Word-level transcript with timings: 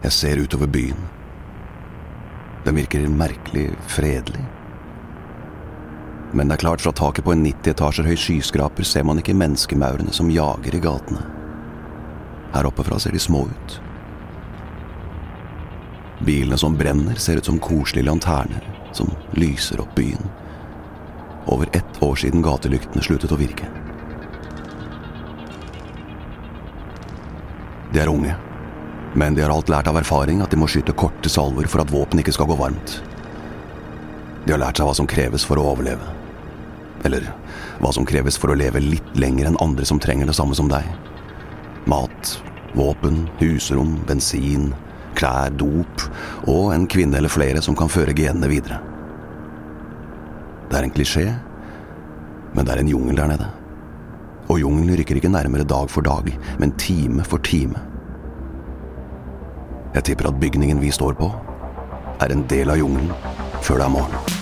Jeg 0.00 0.12
ser 0.12 0.40
utover 0.40 0.66
byen. 0.66 0.96
Den 2.64 2.76
virker 2.76 3.08
merkelig 3.08 3.70
fredelig. 3.88 4.44
Men 6.32 6.48
det 6.48 6.54
er 6.54 6.62
klart, 6.62 6.80
fra 6.80 6.92
taket 6.92 7.24
på 7.26 7.34
en 7.34 7.44
90 7.44 7.74
etasjer 7.74 8.08
høy 8.08 8.16
skyskraper 8.16 8.86
ser 8.86 9.04
man 9.04 9.20
ikke 9.20 9.36
menneskemaurene 9.36 10.14
som 10.16 10.30
jager 10.32 10.76
i 10.76 10.80
gatene. 10.80 11.20
Her 12.54 12.68
oppe 12.70 12.86
fra 12.86 12.98
ser 13.02 13.12
de 13.12 13.20
små 13.20 13.44
ut. 13.50 13.76
Bilene 16.24 16.56
som 16.60 16.76
brenner, 16.80 17.20
ser 17.20 17.36
ut 17.40 17.48
som 17.50 17.60
koselige 17.60 18.08
lanterner 18.08 18.64
som 18.96 19.12
lyser 19.36 19.80
opp 19.84 19.94
byen. 19.96 20.32
Over 21.46 21.68
ett 21.76 22.02
år 22.02 22.16
siden 22.16 22.44
gatelyktene 22.44 23.04
sluttet 23.04 23.32
å 23.32 23.40
virke. 23.40 23.68
De 27.90 28.00
er 28.00 28.08
unge, 28.08 28.36
men 29.14 29.34
de 29.34 29.42
har 29.42 29.50
alt 29.50 29.70
lært 29.72 29.88
av 29.90 29.98
erfaring 29.98 30.42
at 30.42 30.52
de 30.52 30.58
må 30.60 30.68
skyte 30.70 30.94
korte 30.94 31.30
salver 31.32 31.66
for 31.70 31.82
at 31.82 31.90
våpen 31.90 32.22
ikke 32.22 32.34
skal 32.36 32.48
gå 32.50 32.58
varmt. 32.60 33.00
De 34.46 34.54
har 34.54 34.60
lært 34.62 34.78
seg 34.78 34.86
hva 34.88 34.94
som 34.96 35.08
kreves 35.10 35.44
for 35.46 35.60
å 35.60 35.66
overleve. 35.72 36.06
Eller 37.04 37.26
hva 37.80 37.90
som 37.96 38.06
kreves 38.06 38.38
for 38.38 38.52
å 38.52 38.58
leve 38.58 38.82
litt 38.84 39.16
lenger 39.18 39.50
enn 39.50 39.58
andre 39.62 39.86
som 39.88 40.00
trenger 40.00 40.30
det 40.30 40.36
samme 40.36 40.56
som 40.56 40.70
deg. 40.70 40.86
Mat, 41.90 42.36
våpen, 42.76 43.24
husrom, 43.40 43.98
bensin, 44.08 44.70
klær, 45.18 45.50
dop 45.58 46.06
og 46.48 46.70
en 46.74 46.86
kvinne 46.90 47.18
eller 47.18 47.32
flere 47.32 47.62
som 47.64 47.76
kan 47.76 47.90
føre 47.90 48.14
genene 48.16 48.50
videre. 48.52 48.78
Det 50.70 50.78
er 50.78 50.86
en 50.86 50.94
klisjé, 50.94 51.26
men 52.54 52.66
det 52.66 52.76
er 52.76 52.84
en 52.84 52.92
jungel 52.92 53.18
der 53.18 53.32
nede. 53.32 53.48
Og 54.50 54.60
jungelen 54.62 54.98
rykker 54.98 55.18
ikke 55.18 55.32
nærmere 55.32 55.66
dag 55.66 55.90
for 55.90 56.06
dag, 56.06 56.30
men 56.62 56.76
time 56.78 57.26
for 57.26 57.42
time. 57.46 57.89
Jeg 59.94 60.04
tipper 60.06 60.28
at 60.30 60.40
bygningen 60.40 60.80
vi 60.82 60.90
står 60.94 61.16
på, 61.18 61.30
er 62.20 62.30
en 62.30 62.44
del 62.50 62.70
av 62.70 62.78
jungelen 62.78 63.10
før 63.64 63.82
det 63.82 63.88
er 63.88 63.96
morgen. 63.96 64.39